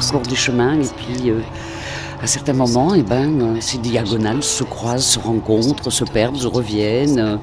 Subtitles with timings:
[0.00, 1.40] parcours des chemins et puis euh,
[2.22, 6.46] à certains moments, eh ben, euh, ces diagonales se croisent, se rencontrent, se perdent, se
[6.46, 7.38] reviennent.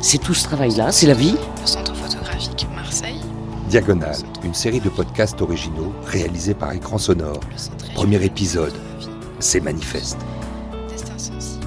[0.00, 1.36] C'est tout ce travail-là, c'est la vie.
[1.60, 3.20] Le Centre photographique Marseille.
[3.68, 7.40] Diagonale, une série de podcasts originaux réalisés par écran sonore.
[7.94, 8.74] Premier épisode,
[9.38, 10.18] c'est manifeste.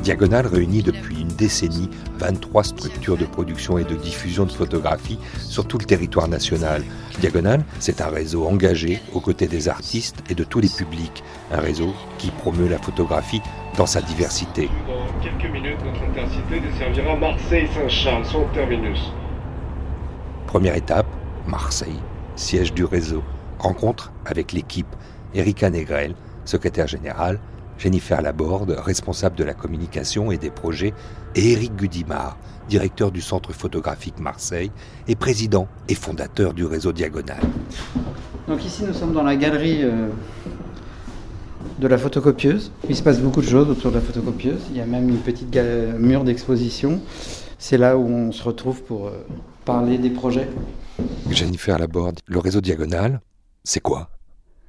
[0.04, 5.78] Diagonale réunit depuis décennie 23 structures de production et de diffusion de photographie sur tout
[5.78, 6.84] le territoire national.
[7.20, 11.24] Diagonale, c'est un réseau engagé aux côtés des artistes et de tous les publics.
[11.52, 13.42] Un réseau qui promeut la photographie
[13.78, 14.70] dans sa diversité.
[14.88, 19.12] Dans quelques minutes, notre intercité desservira Marseille-Saint-Charles, son terminus.
[20.48, 21.08] Première étape,
[21.48, 22.00] Marseille,
[22.36, 23.24] siège du réseau.
[23.60, 24.88] Rencontre avec l'équipe.
[25.34, 27.40] Erika Negrel, secrétaire générale,
[27.78, 30.94] Jennifer Laborde, responsable de la communication et des projets,
[31.36, 32.38] et Éric Gudimard,
[32.70, 34.72] directeur du Centre photographique Marseille
[35.08, 37.40] et président et fondateur du réseau Diagonal.
[38.48, 40.08] Donc ici nous sommes dans la galerie euh,
[41.80, 42.72] de la photocopieuse.
[42.90, 44.62] Il se passe beaucoup de choses autour de la photocopieuse.
[44.72, 45.56] Il y a même une petite
[46.00, 47.02] mur d'exposition.
[47.58, 49.26] C'est là où on se retrouve pour euh,
[49.66, 50.48] parler des projets.
[51.30, 53.22] Jennifer Laborde, le réseau Diagonal,
[53.64, 54.10] c'est quoi?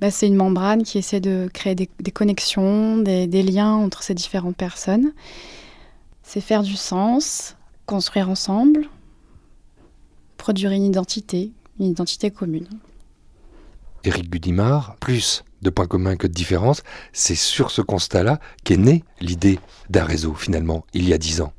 [0.01, 4.57] Bah, c'est une membrane qui essaie de créer des, connexions, des, liens entre ces différentes
[4.57, 5.13] personnes.
[6.23, 8.89] C'est faire du sens, construire ensemble,
[10.37, 12.69] produire une identité, une identité commune.
[14.05, 19.03] Éric Gudimard, plus de points communs que de différences, c'est sur ce constat-là qu'est née
[19.21, 19.59] l'idée
[19.89, 21.53] d'un réseau finalement, il y a dix ans.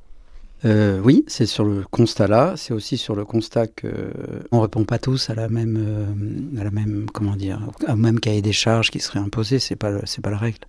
[0.65, 2.53] Euh, oui, c'est sur le constat-là.
[2.57, 4.11] C'est aussi sur le constat que
[4.51, 8.19] on répond pas tous à la même, euh, à la même, comment dire, au même
[8.19, 9.59] cahier des charges qui serait imposé.
[9.59, 10.59] C'est pas, c'est pas la règle.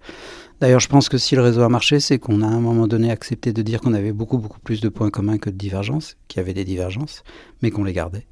[0.61, 2.89] D'ailleurs, je pense que si le réseau a marché, c'est qu'on a à un moment
[2.89, 6.17] donné accepté de dire qu'on avait beaucoup, beaucoup plus de points communs que de divergences,
[6.27, 7.23] qu'il y avait des divergences,
[7.63, 8.27] mais qu'on les gardait.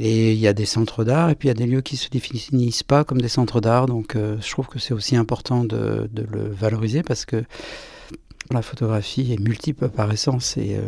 [0.00, 1.96] Et il y a des centres d'art, et puis il y a des lieux qui
[1.96, 3.86] se définissent pas comme des centres d'art.
[3.86, 7.44] Donc, euh, je trouve que c'est aussi important de, de le valoriser parce que
[8.54, 10.82] la photographie est multiple par essence et euh,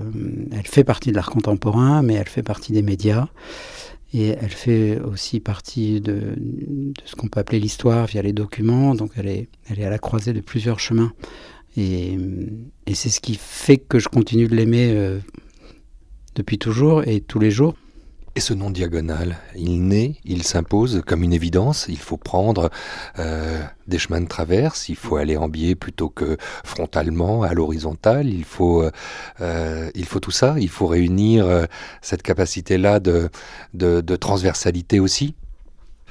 [0.52, 3.28] elle fait partie de l'art contemporain, mais elle fait partie des médias
[4.12, 6.34] et elle fait aussi partie de,
[7.04, 8.94] ce qu'on peut appeler l'histoire via les documents.
[8.94, 11.12] Donc elle est, à la croisée de plusieurs chemins.
[11.76, 12.18] Et,
[12.92, 15.20] c'est ce qui fait que je continue de l'aimer euh,
[16.34, 17.74] depuis toujours et tous les jours.
[18.36, 21.86] Et ce nom diagonal, il naît, il s'impose comme une évidence.
[21.88, 22.70] Il faut prendre
[23.18, 28.28] euh, des chemins de traverse, il faut aller en biais plutôt que frontalement, à l'horizontale.
[28.28, 28.92] Il faut, euh,
[29.40, 30.54] euh, il faut tout ça.
[30.60, 31.66] Il faut réunir
[32.02, 33.30] cette capacité-là de,
[33.74, 35.34] de transversalité aussi.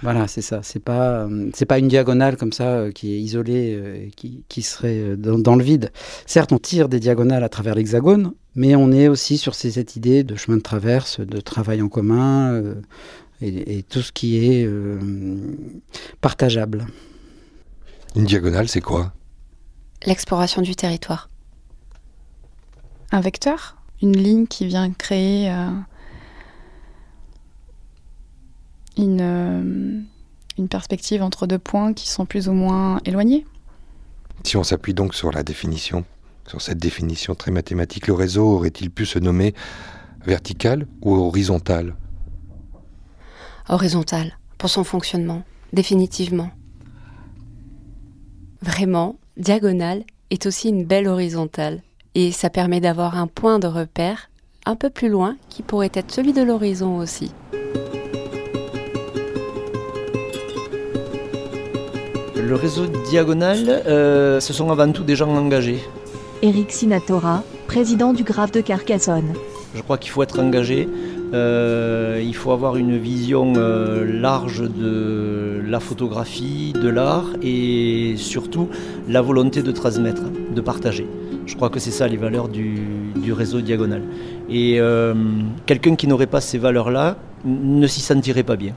[0.01, 0.61] Voilà, c'est ça.
[0.63, 4.43] C'est pas, euh, c'est pas une diagonale comme ça euh, qui est isolée, euh, qui,
[4.47, 5.91] qui, serait dans, le vide.
[6.25, 10.23] Certes, on tire des diagonales à travers l'hexagone, mais on est aussi sur cette idée
[10.23, 12.61] de chemin de traverse, de travail en commun
[13.41, 14.69] et, tout ce qui est
[16.21, 16.87] partageable.
[18.16, 19.13] Une diagonale, c'est quoi?
[20.05, 21.29] L'exploration du territoire.
[23.11, 25.53] Un vecteur, une ligne qui vient créer
[28.99, 30.01] une, euh,
[30.57, 33.45] une perspective entre deux points qui sont plus ou moins éloignés.
[34.43, 36.05] Si on s'appuie donc sur la définition,
[36.47, 39.53] sur cette définition très mathématique, le réseau aurait-il pu se nommer
[40.25, 41.95] vertical ou horizontal?
[43.69, 45.43] Horizontal, pour son fonctionnement,
[45.73, 46.49] définitivement.
[48.61, 51.81] Vraiment, diagonale est aussi une belle horizontale,
[52.16, 54.29] et ça permet d'avoir un point de repère
[54.66, 57.31] un peu plus loin qui pourrait être celui de l'horizon aussi.
[62.49, 65.77] Le réseau Diagonal, euh, ce sont avant tout des gens engagés.
[66.41, 69.33] Eric Sinatora, président du Grave de Carcassonne.
[69.75, 70.89] Je crois qu'il faut être engagé.
[71.35, 78.67] Euh, il faut avoir une vision euh, large de la photographie, de l'art et surtout
[79.07, 81.05] la volonté de transmettre, de partager.
[81.45, 82.79] Je crois que c'est ça les valeurs du,
[83.16, 84.02] du réseau Diagonal.
[84.49, 84.79] Et
[85.67, 88.73] quelqu'un qui n'aurait pas ces valeurs-là ne s'y sentirait pas bien.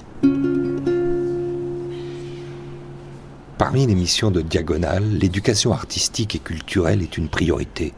[3.62, 7.94] Parmi les missions de Diagonale, l'éducation artistique et culturelle est une priorité.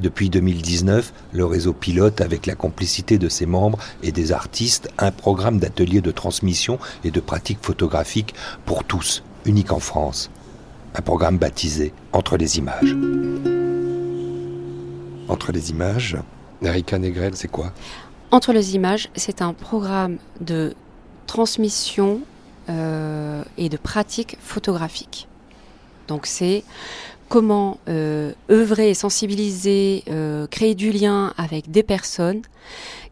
[0.00, 5.12] Depuis 2019, le réseau pilote, avec la complicité de ses membres et des artistes, un
[5.12, 8.34] programme d'ateliers de transmission et de pratique photographique
[8.66, 10.32] pour tous, unique en France.
[10.96, 12.96] Un programme baptisé Entre les images.
[15.28, 16.16] Entre les images,
[16.60, 17.72] Erika Negrel, c'est quoi?
[18.32, 20.74] Entre les images, c'est un programme de
[21.28, 22.20] transmission
[22.68, 25.28] et de pratiques photographiques.
[26.08, 26.64] Donc c'est
[27.28, 32.42] comment euh, œuvrer sensibiliser, euh, créer du lien avec des personnes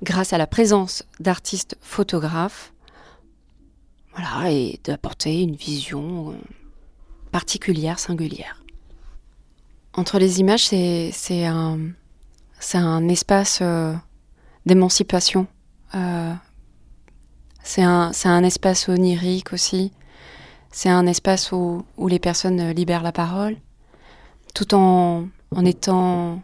[0.03, 2.73] grâce à la présence d'artistes photographes.
[4.15, 6.35] Voilà, et d'apporter une vision
[7.31, 8.63] particulière, singulière.
[9.95, 13.95] Entre les images, c'est un, espace euh,
[14.67, 15.47] d'émancipation.
[17.63, 19.93] Euh, c'est un, un, espace onirique aussi.
[20.71, 23.57] C'est un espace où, où, les personnes libèrent la parole,
[24.55, 26.41] tout en, en étant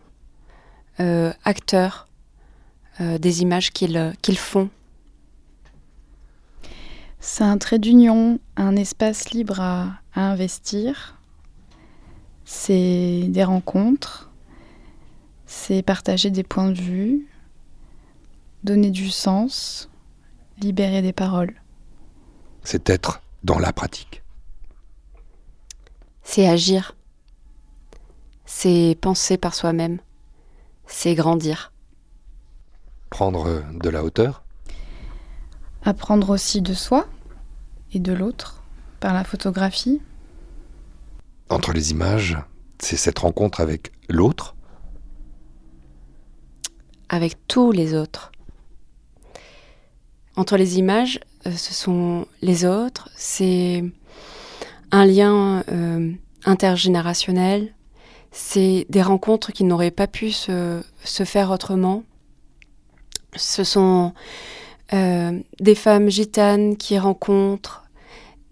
[1.00, 2.08] euh, acteurs
[3.00, 4.70] euh, des images qu'ils font.
[7.20, 11.16] C'est un trait d'union, un espace libre à investir.
[12.44, 14.30] C'est des rencontres,
[15.46, 17.26] c'est partager des points de vue,
[18.64, 19.90] donner du sens,
[20.60, 21.54] libérer des paroles.
[22.62, 24.22] C'est être dans la pratique.
[26.22, 26.94] C'est agir.
[28.44, 29.98] C'est penser par soi-même.
[30.86, 31.72] C'est grandir.
[33.10, 34.44] Prendre de la hauteur
[35.84, 37.06] Apprendre aussi de soi
[37.92, 38.62] et de l'autre
[39.00, 40.02] par la photographie.
[41.48, 42.36] Entre les images,
[42.78, 44.54] c'est cette rencontre avec l'autre
[47.08, 48.32] Avec tous les autres.
[50.38, 53.82] Entre les images, euh, ce sont les autres, c'est
[54.92, 56.12] un lien euh,
[56.44, 57.74] intergénérationnel,
[58.30, 62.04] c'est des rencontres qui n'auraient pas pu se, se, faire autrement.
[63.34, 64.12] Ce sont
[64.92, 67.82] euh, des femmes gitanes qui rencontrent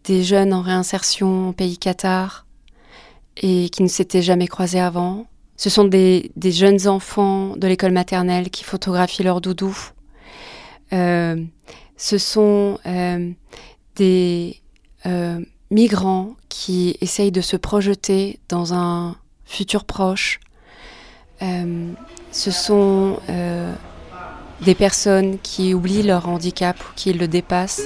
[0.02, 2.46] des jeunes en réinsertion au pays Qatar
[3.36, 5.26] et qui ne s'étaient jamais croisés avant.
[5.56, 9.92] Ce sont des, des jeunes enfants de l'école maternelle qui photographient leur doudou.
[10.92, 11.42] Euh,
[11.96, 13.30] ce sont euh,
[13.96, 14.60] des
[15.06, 15.40] euh,
[15.70, 20.40] migrants qui essayent de se projeter dans un futur proche.
[21.40, 23.18] Ce sont
[24.62, 27.82] des personnes qui oublient leur handicap ou qui le dépassent.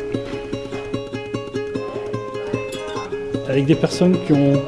[3.49, 4.62] Avec des personnes qui ont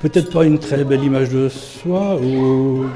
[0.00, 2.86] peut-être pas une très belle image de soi ou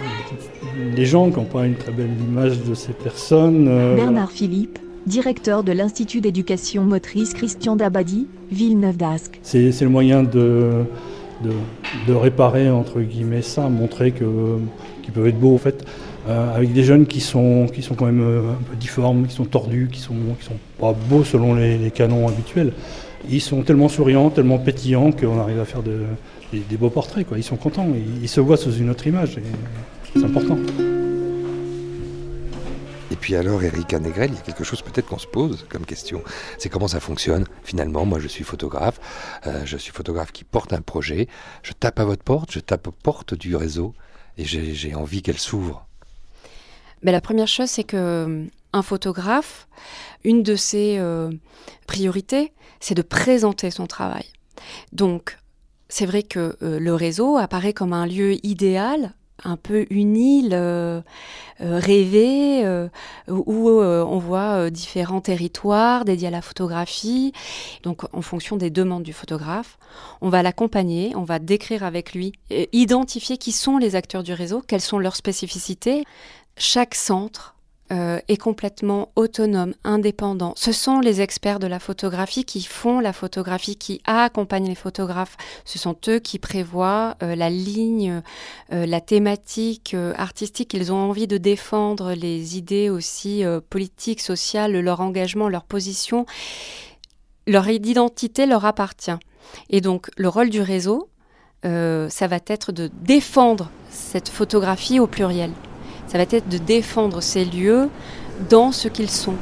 [0.94, 3.67] des gens qui n'ont pas une très belle image de ces personnes.
[3.69, 9.38] Euh, Bernard Philippe, directeur de l'Institut d'éducation motrice Christian Dabadi, Villeneuve d'Ascq.
[9.43, 10.84] C'est le moyen de,
[11.43, 11.52] de,
[12.06, 15.84] de, réparer, entre guillemets, ça, montrer qu'ils peuvent être beaux, en fait,
[16.28, 19.34] euh, avec des jeunes qui sont, qui sont quand même euh, un peu difformes, qui
[19.34, 22.73] sont tordus, qui sont, qui sont pas beaux selon les, les canons habituels.
[23.28, 26.02] Ils sont tellement souriants, tellement pétillants qu'on arrive à faire de,
[26.52, 27.38] des, des, beaux portraits, quoi.
[27.38, 29.43] Ils sont contents, ils, ils se voient sous une autre image, et
[30.19, 30.59] c'est important.
[33.11, 35.87] Et puis alors, Eric Negrel, il y a quelque chose peut-être qu'on se pose comme
[35.87, 36.23] question.
[36.59, 38.05] C'est comment ça fonctionne finalement?
[38.05, 39.01] Moi, je suis photographe.
[39.47, 41.29] Euh, je suis photographe qui porte un projet.
[41.63, 43.95] Je tape à votre porte, je tape aux portes du réseau
[44.39, 45.87] et j'ai envie qu'elle s'ouvre.
[47.03, 49.69] Mais la première chose, c'est que un photographe,
[50.25, 51.31] une de ses euh,
[51.87, 54.27] priorités, c'est de présenter son travail.
[54.93, 55.39] Donc,
[55.89, 60.50] c'est vrai que euh, le réseau apparaît comme un lieu idéal un peu une île
[60.53, 61.00] euh,
[61.61, 62.88] euh, rêvée euh,
[63.29, 67.33] où on voit différents territoires dédiés à la photographie.
[67.83, 69.79] Donc en fonction des demandes du photographe,
[70.21, 72.33] on va l'accompagner, on va décrire avec lui,
[72.73, 76.05] identifier qui sont les acteurs du réseau, quelles sont leurs spécificités.
[76.57, 77.56] Chaque centre
[77.93, 80.55] euh, est complètement autonome, indépendant.
[80.57, 85.37] Ce sont les experts de la photographie qui font la photographie, qui accompagnent les photographes.
[85.64, 88.23] Ce sont eux qui prévoient euh, la ligne,
[88.73, 90.75] euh, la thématique artistique.
[90.75, 96.26] Ils ont envie de défendre les idées aussi politiques, sociales, leur engagement, leur position.
[97.47, 99.16] Leur identité leur appartient.
[99.71, 101.09] Et donc le rôle du réseau,
[101.62, 105.52] ça va être de défendre cette photographie au pluriel
[106.09, 107.89] ça va être de défendre ces lieux
[108.49, 109.35] dans ce qu'ils sont.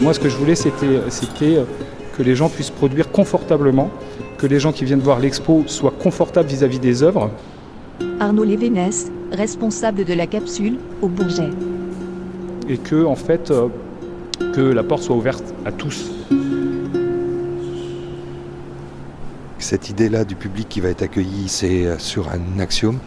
[0.00, 1.64] Moi, ce que je voulais, c'était
[2.16, 3.90] que les gens puissent produire confortablement,
[4.38, 7.30] que les gens qui viennent voir l'expo soient confortables vis-à-vis -vis des œuvres.
[8.20, 11.50] Arnaud Lévénès, responsable de la capsule au Bourget.
[12.68, 13.68] Et que, en fait, euh,
[14.54, 16.10] que la porte soit ouverte à tous.
[19.58, 22.98] Cette idée-là du public qui va être accueilli, c'est sur un axiome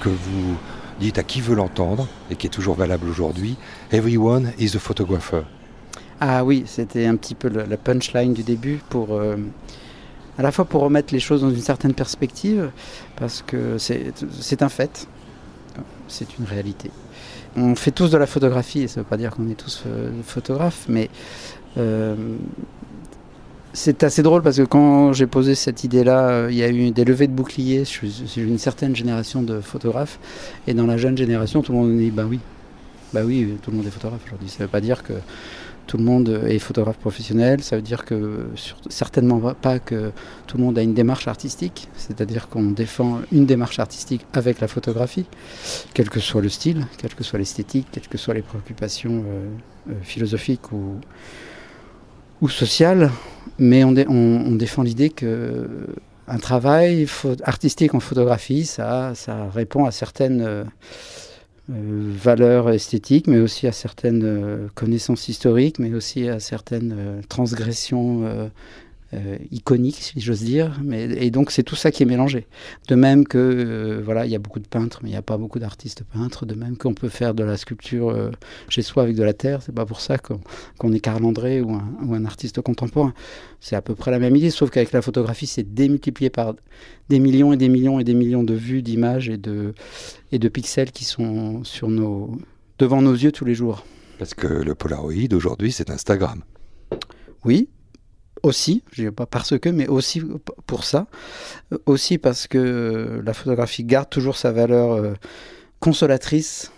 [0.00, 0.56] que vous
[1.00, 3.56] dites à qui veut l'entendre et qui est toujours valable aujourd'hui.
[3.92, 5.42] Everyone is a photographer.
[6.20, 9.36] Ah oui, c'était un petit peu la punchline du début pour euh,
[10.38, 12.70] à la fois pour remettre les choses dans une certaine perspective,
[13.16, 15.08] parce que c'est un fait,
[16.08, 16.90] c'est une réalité.
[17.56, 19.84] On fait tous de la photographie, et ça ne veut pas dire qu'on est tous
[19.86, 21.08] euh, photographes, mais
[21.78, 22.14] euh,
[23.76, 26.90] c'est assez drôle parce que quand j'ai posé cette idée-là, euh, il y a eu
[26.92, 30.18] des levées de boucliers sur, une certaine génération de photographes.
[30.66, 32.40] Et dans la jeune génération, tout le monde dit bah oui,
[33.12, 34.48] bah oui, tout le monde est photographe aujourd'hui.
[34.48, 35.12] Ça ne veut pas dire que
[35.86, 37.62] tout le monde est photographe professionnel.
[37.62, 38.46] Ça veut dire que
[38.88, 40.10] certainement pas que
[40.46, 44.68] tout le monde a une démarche artistique, c'est-à-dire qu'on défend une démarche artistique avec la
[44.68, 45.26] photographie,
[45.92, 49.90] quel que soit le style, quelle que soit l'esthétique, quelles que soient les préoccupations euh,
[49.90, 50.96] euh, philosophiques ou,
[52.40, 53.10] ou sociales.
[53.58, 55.66] Mais on, défend l'idée que
[56.28, 57.06] un travail
[57.44, 60.64] artistique en photographie, ça, ça répond à certaines euh,
[61.70, 68.50] euh, valeurs esthétiques, mais aussi à certaines euh, connaissances historiques, mais aussi à certaines transgressions
[69.50, 70.80] iconiques, si j'ose dire.
[70.82, 72.46] Mais, et donc c'est tout ça qui est mélangé.
[72.88, 75.38] De même que voilà, il y a beaucoup de peintres, mais il n'y a pas
[75.38, 76.46] beaucoup d'artistes peintres.
[76.46, 78.30] De même qu'on peut faire de la sculpture
[78.68, 81.72] chez soi avec de la terre, c'est pas pour ça qu'on est Carl André ou
[81.72, 83.14] un, ou un artiste contemporain.
[83.60, 86.54] C'est à peu près la même idée, sauf qu'avec la photographie, c'est démultiplié par
[87.08, 89.74] des millions et des millions et des millions de vues, d'images et de,
[90.32, 92.36] et de pixels qui sont sur nos,
[92.78, 93.84] devant nos yeux tous les jours.
[94.18, 96.42] Parce que le Polaroid aujourd'hui, c'est Instagram.
[97.44, 97.68] Oui,
[98.46, 100.22] aussi, je dis pas parce que, mais aussi
[100.66, 101.06] pour ça,
[101.84, 105.14] aussi parce que la photographie garde toujours sa valeur euh,
[105.80, 106.70] consolatrice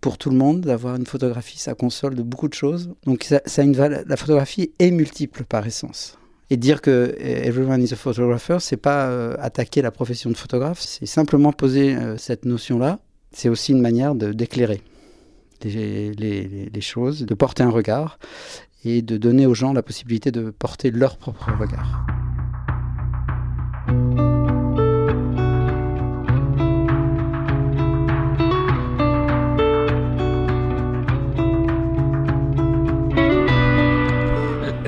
[0.00, 2.90] pour tout le monde d'avoir une photographie, ça console de beaucoup de choses.
[3.04, 6.16] Donc ça, une la photographie est multiple par essence.
[6.52, 10.36] Et dire que eh, everyone is a photographer, c'est pas euh, attaquer la profession de
[10.36, 12.98] photographe, c'est simplement poser euh, cette notion-là.
[13.32, 14.82] C'est aussi une manière d'éclairer
[15.62, 18.18] les, choses, de porter un regard
[18.84, 22.06] et de donner aux gens la possibilité de porter leur propre regard.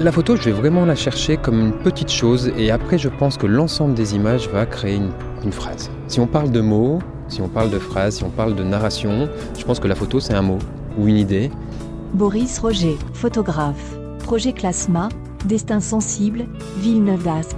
[0.02, 3.36] La photo, je vais vraiment la chercher comme une petite chose et après je pense
[3.36, 5.92] que l'ensemble des images va créer une, phrase.
[6.08, 9.28] Si on parle de mots, si on parle de phrases, si on parle de narration,
[9.56, 10.58] je pense que la photo c'est un mot
[10.98, 11.52] ou une idée.
[12.14, 13.96] Boris Roger, photographe.
[14.24, 15.08] Projet Clasma,
[15.46, 16.44] Destin sensible,
[16.76, 17.56] Villeneuve d'Ascq.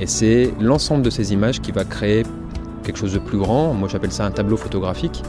[0.00, 2.22] Et c'est l'ensemble de ces images qui va créer
[2.84, 3.74] quelque chose de plus grand.
[3.74, 5.22] Moi j'appelle ça un tableau photographique.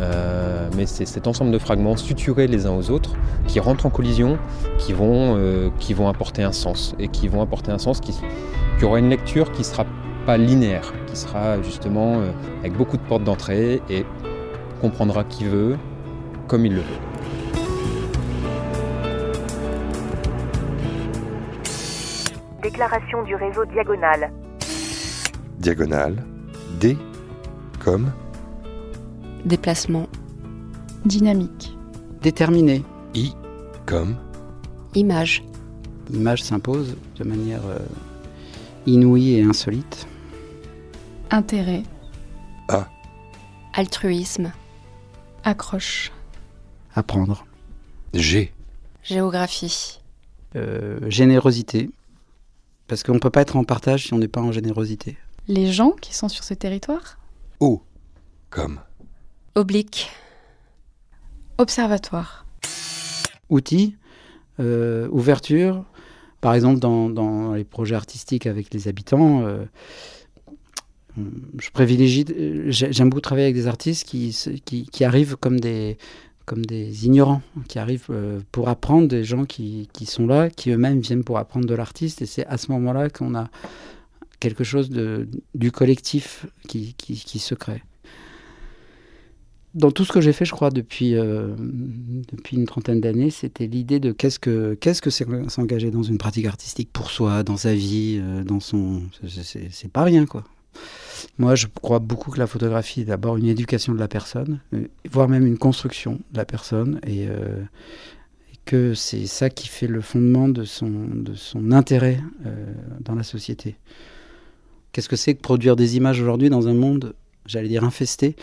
[0.00, 3.14] Euh, mais c'est cet ensemble de fragments suturés les uns aux autres
[3.46, 4.36] qui rentrent en collision,
[4.76, 5.70] qui vont, euh,
[6.06, 8.12] apporter un sens et qui vont apporter un sens qui,
[8.78, 9.86] qui aura une lecture qui ne sera
[10.26, 14.04] pas linéaire, qui sera justement euh, avec beaucoup de portes d'entrée et
[14.82, 15.76] comprendra qui veut
[16.48, 17.13] comme il le veut.
[22.64, 24.32] Déclaration du réseau Diagonal.
[25.58, 26.24] Diagonal,
[26.80, 26.96] D
[27.78, 28.10] comme
[29.44, 30.08] Déplacement.
[31.04, 31.76] Dynamique.
[32.22, 32.82] Déterminé.
[33.14, 33.34] I
[33.84, 34.16] comme
[34.94, 35.44] Image.
[36.08, 37.78] L'image s'impose de manière euh,
[38.86, 40.08] inouïe et insolite.
[41.30, 41.82] Intérêt.
[42.70, 42.88] A.
[43.74, 44.52] Altruisme.
[45.42, 46.12] Accroche.
[46.94, 47.44] Apprendre.
[48.14, 48.54] G.
[49.02, 50.00] Géographie.
[50.56, 51.90] Euh, générosité.
[52.86, 55.16] Parce qu'on ne peut pas être en partage si on n'est pas en générosité.
[55.48, 57.18] Les gens qui sont sur ce territoire
[57.60, 57.82] O.
[58.50, 58.80] Comme
[59.54, 60.10] Oblique.
[61.58, 62.46] Observatoire.
[63.48, 63.96] Outils,
[64.60, 65.84] euh, ouverture.
[66.40, 69.64] Par exemple, dans, les projets artistiques avec les habitants, euh,
[71.16, 72.24] je privilégie.
[72.66, 75.96] J'aime beaucoup travailler avec des artistes qui, qui, arrivent comme des,
[76.46, 80.70] comme des ignorants, qui arrivent euh, pour apprendre des gens qui, qui sont là, qui
[80.70, 82.22] eux-mêmes viennent pour apprendre de l'artiste.
[82.22, 83.48] Et c'est à ce moment-là qu'on a
[84.40, 87.82] quelque chose du collectif qui, qui, qui se crée
[89.74, 91.48] dans tout ce que j'ai fait, je crois, depuis, euh,
[92.32, 96.18] depuis une trentaine d'années, c'était l'idée de qu'est-ce que qu'est-ce que c'est s'engager dans une
[96.18, 99.02] pratique artistique pour soi, dans sa vie, euh, dans son.
[99.26, 100.44] C'est pas rien, quoi.
[101.38, 104.86] Moi, je crois beaucoup que la photographie est d'abord une éducation de la personne, euh,
[105.10, 110.00] voire même une construction de la personne, et, et que c'est ça qui fait le
[110.00, 112.20] fondement de son, intérêt
[113.00, 113.76] dans la société.
[114.92, 117.14] Qu'est-ce que c'est que produire des images aujourd'hui dans un monde,
[117.46, 118.36] j'allais dire, infesté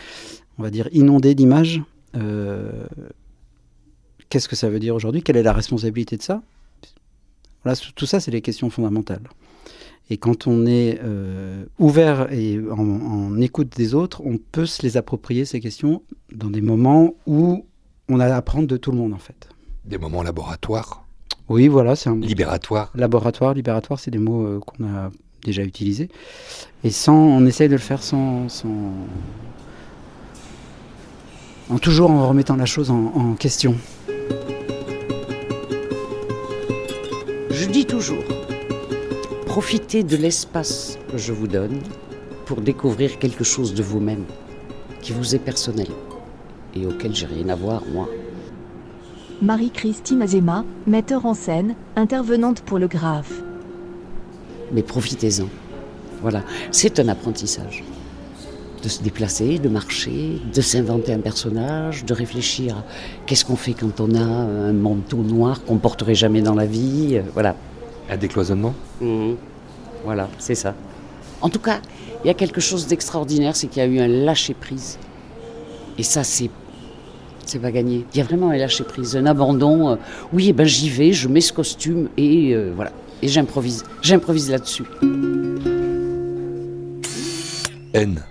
[0.58, 1.82] on va dire, inondé d'images.
[2.16, 2.86] Euh,
[4.30, 5.24] qu'est-ce que ça veut dire aujourd'hui?
[5.24, 6.42] Quelle est la responsabilité de ça?
[7.96, 9.24] Tout ça, c'est les questions fondamentales.
[10.12, 14.98] Et quand on est euh, ouvert et en, écoute des autres, on peut se les
[14.98, 16.04] approprier, ces questions,
[16.36, 17.66] dans des moments où
[18.10, 19.48] on a à apprendre de tout le monde, en fait.
[19.86, 21.06] Des moments laboratoires
[21.48, 25.12] Oui, voilà, c'est un Libératoire Laboratoire, libératoire, c'est des mots euh, qu'on a
[25.46, 26.10] déjà utilisés.
[26.84, 28.92] Et sans, on essaye de le faire sans, sans,
[31.70, 33.76] en toujours en remettant la chose en, question.
[37.50, 38.24] Je dis toujours,
[39.52, 41.78] profitez de l'espace que je vous donne
[42.46, 44.24] pour découvrir quelque chose de vous-même
[45.02, 45.90] qui vous est personnel
[46.74, 48.08] et auquel j'ai rien à voir, moi.
[49.42, 53.42] Marie-Christine Azema, metteur en scène, intervenante pour le graphe.
[54.72, 55.50] Mais profitez-en.
[56.22, 57.84] Voilà, c'est un apprentissage.
[58.82, 62.84] De se déplacer, de marcher, de s'inventer un personnage, de réfléchir à
[63.26, 67.18] qu'est-ce qu'on fait quand on a un manteau noir qu'on porterait jamais dans la vie.
[67.18, 67.58] euh, Voilà.
[68.12, 69.38] Un décloisonnement Mhm.
[70.04, 70.76] Voilà, c'est ça.
[71.42, 71.80] En tout cas,
[72.24, 75.00] il y a quelque chose d'extraordinaire, c'est qu'il y a eu un lâcher-prise.
[75.98, 76.50] Et ça, c'est.
[77.46, 78.06] C'est pas gagné.
[78.14, 79.90] Il y a vraiment un lâcher-prise, un abandon.
[79.92, 79.96] euh,
[80.34, 82.92] oui, eh ben j'y vais, je mets ce costume et euh, voilà.
[83.22, 83.84] Et j'improvise.
[84.02, 84.84] J'improvise là-dessus.
[87.94, 88.22] N.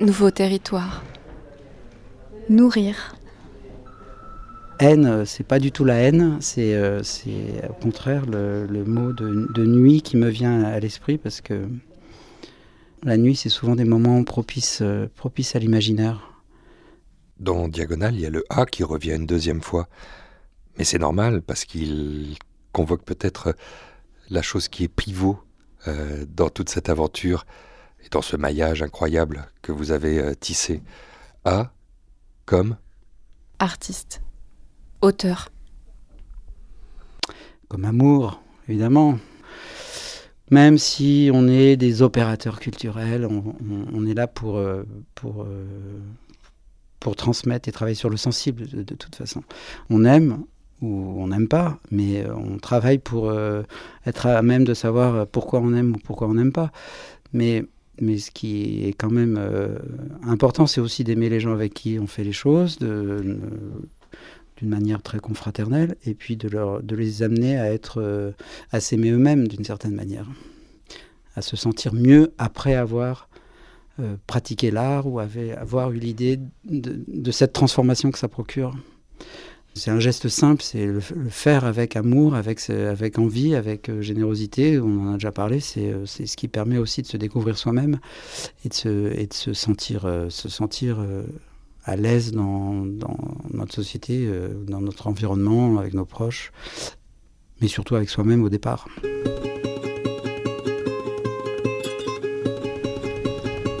[0.00, 1.02] Nouveau territoire.
[2.48, 3.16] Nourrir.
[4.80, 7.02] Haine, euh, c'est pas du tout la haine, c'est euh,
[7.68, 11.68] au contraire le, le mot de, de nuit qui me vient à l'esprit parce que
[13.04, 16.42] la nuit, c'est souvent des moments propices, euh, propices à l'imaginaire.
[17.38, 19.88] Dans Diagonale, il y a le A qui revient une deuxième fois.
[20.76, 22.36] Mais c'est normal parce qu'il
[22.72, 23.54] convoque peut-être
[24.30, 25.38] la chose qui est pivot
[25.86, 27.46] euh, dans toute cette aventure
[28.04, 30.82] et dans ce maillage incroyable que vous avez euh, tissé.
[31.44, 31.72] A
[32.46, 32.76] comme
[33.60, 34.22] Artiste.
[35.00, 35.50] Auteur.
[37.68, 39.18] Comme amour, évidemment.
[40.50, 44.82] Même si on est des opérateurs culturels, on, est là pour, euh,
[45.14, 45.64] pour, euh,
[46.98, 49.42] pour transmettre et travailler sur le sensible de, toute façon.
[49.90, 50.42] On aime
[50.80, 53.32] ou on n'aime pas, mais euh, on travaille pour
[54.06, 56.72] être à même de savoir pourquoi on aime ou pourquoi on n'aime pas.
[57.32, 57.64] Mais,
[58.00, 59.38] mais ce qui est quand même
[60.24, 63.38] important, c'est aussi d'aimer les gens avec qui on fait les choses, de,
[64.58, 68.32] d'une manière très confraternelle, et puis de, leur, de les amener à être, euh,
[68.70, 70.26] à s'aimer eux-mêmes d'une certaine manière,
[71.34, 73.28] à se sentir mieux après avoir
[74.00, 78.74] euh, pratiqué l'art ou avait, avoir eu l'idée de, de cette transformation que ça procure.
[79.78, 84.80] C'est un geste simple, c'est le, faire avec amour, avec, avec envie, avec euh, générosité.
[84.80, 85.60] On en a déjà parlé.
[85.60, 88.00] C'est euh, ce qui permet aussi de se découvrir soi-même
[88.64, 91.22] et de se, et de se sentir, euh, se sentir euh,
[91.88, 93.16] à l'aise dans, dans
[93.52, 96.52] notre société, euh, dans notre environnement, avec nos proches,
[97.62, 98.86] mais surtout avec soi-même au départ.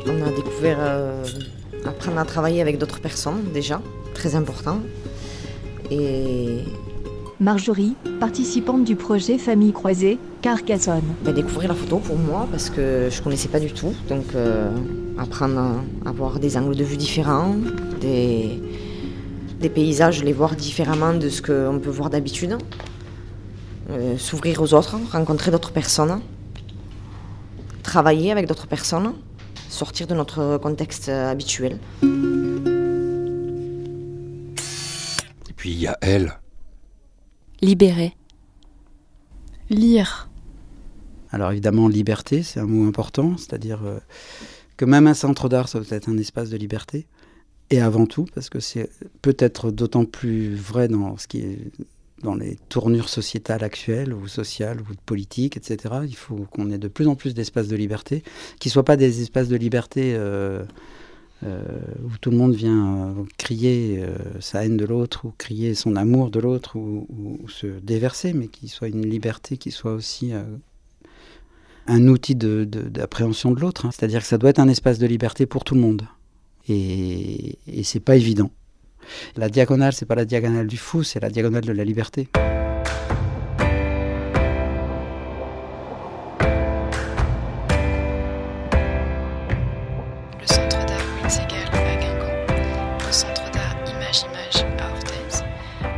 [0.06, 1.22] On a découvert euh,
[1.84, 3.82] apprendre à travailler avec d'autres personnes déjà,
[4.14, 4.80] très important.
[5.90, 6.64] Et
[7.40, 11.02] Marjorie, participante du projet Famille Croisée, Carcassonne.
[11.34, 13.92] découvrir la photo pour moi parce que je connaissais pas du tout.
[14.08, 14.70] Donc euh,
[15.18, 15.58] apprendre
[16.06, 17.54] à avoir des angles de vue différents,
[17.98, 18.62] des,
[19.60, 22.56] des paysages, les voir différemment de ce qu'on peut voir d'habitude.
[23.90, 26.20] Euh, S'ouvrir aux autres, rencontrer d'autres personnes,
[27.82, 29.14] travailler avec d'autres personnes,
[29.68, 31.78] sortir de notre contexte habituel.
[35.48, 36.38] Et puis il y a elle.
[37.60, 38.14] Libéré.
[39.70, 40.28] Lire.
[41.30, 43.98] Alors évidemment, liberté, c'est un mot important, c'est-à-dire euh,
[44.76, 47.06] que même un centre d'art, ça doit être un espace de liberté.
[47.70, 48.88] Et avant tout, parce que c'est
[49.20, 51.58] peut-être d'autant plus vrai dans ce qui est
[52.22, 55.96] dans les tournures sociétales actuelles ou sociales ou politiques, etc.
[56.04, 58.22] Il faut qu'on ait de plus en plus d'espaces de liberté,
[58.58, 60.64] qui ne soient pas des espaces de liberté euh,
[61.44, 61.62] euh,
[62.04, 64.04] où tout le monde vient euh, crier
[64.40, 67.06] sa haine de l'autre ou crier son amour de l'autre ou,
[67.48, 70.32] se déverser, mais qui soit une liberté qui soit aussi
[71.86, 73.86] un outil d'appréhension de, l'autre.
[73.86, 73.90] hein.
[73.92, 76.02] C'est-à-dire que ça doit être un espace de liberté pour tout le monde.
[76.68, 78.50] Et, et c'est pas évident.
[79.36, 82.28] La diagonale, c'est pas la diagonale du fou, c'est la diagonale de la liberté.
[90.40, 92.46] Le centre d'art Winsegal à Guingamp.
[93.06, 95.44] Le centre d'art Image Image à Orthez.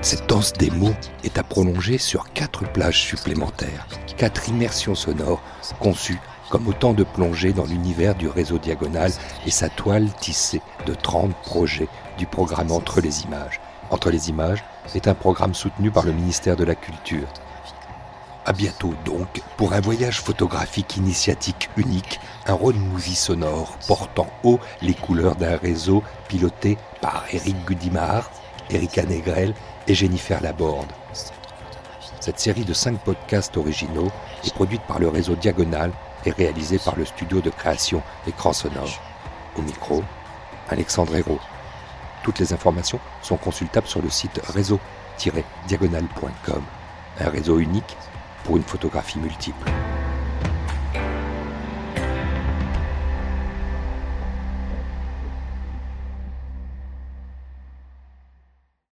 [0.03, 5.43] Cette danse des mots est à prolonger sur quatre plages supplémentaires, quatre immersions sonores
[5.81, 9.13] conçues comme autant de plongées dans l'univers du réseau diagonal
[9.47, 13.61] et sa toile tissée de 30 projets du programme Entre les images.
[13.91, 14.63] Entre les images
[14.95, 17.29] est un programme soutenu par le ministère de la Culture.
[18.45, 24.59] À bientôt donc pour un voyage photographique initiatique unique, un road movie sonore portant haut
[24.83, 28.31] les couleurs d'un réseau piloté par Eric Gudimard,
[28.71, 29.55] Erika Negrel
[29.87, 30.91] et Jennifer Laborde.
[32.21, 34.11] Cette série de cinq podcasts originaux
[34.45, 35.93] est produite par le réseau Diagonal
[36.25, 39.01] et réalisée par le studio de création Écran Sonore.
[39.57, 40.03] Au micro,
[40.69, 41.41] Alexandre Hérault.
[42.23, 46.63] Toutes les informations sont consultables sur le site réseau-diagonal.com,
[47.21, 47.97] un réseau unique
[48.45, 49.71] pour une photographie multiple.